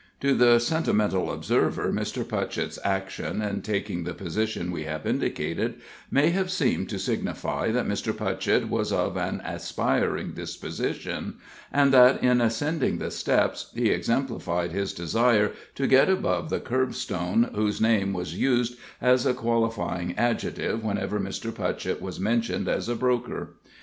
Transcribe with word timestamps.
To 0.21 0.33
the 0.33 0.57
sentimental 0.57 1.31
observer 1.31 1.91
Mr. 1.93 2.23
Putchett's 2.23 2.79
action, 2.83 3.39
in 3.43 3.61
taking 3.61 4.03
the 4.03 4.15
position 4.15 4.71
we 4.71 4.85
have 4.85 5.05
indicated, 5.05 5.75
may 6.09 6.31
have 6.31 6.49
seemed 6.49 6.89
to 6.89 6.97
signify 6.97 7.69
that 7.69 7.85
Mr. 7.87 8.11
Putchett 8.11 8.67
was 8.67 8.91
of 8.91 9.15
an 9.15 9.43
aspiring 9.45 10.31
disposition, 10.31 11.35
and 11.71 11.93
that 11.93 12.23
in 12.23 12.41
ascending 12.41 12.97
the 12.97 13.11
steps 13.11 13.69
he 13.75 13.91
exemplified 13.91 14.71
his 14.71 14.91
desire 14.91 15.51
to 15.75 15.85
get 15.85 16.09
above 16.09 16.49
the 16.49 16.59
curbstone 16.59 17.51
whose 17.53 17.79
name 17.79 18.11
was 18.11 18.35
used 18.35 18.79
as 19.01 19.27
a 19.27 19.35
qualifying 19.35 20.17
adjective 20.17 20.83
whenever 20.83 21.19
Mr. 21.19 21.51
Putchett 21.53 22.01
was 22.01 22.19
mentioned 22.19 22.67
as 22.67 22.89
a 22.89 22.95
broker. 22.95 23.53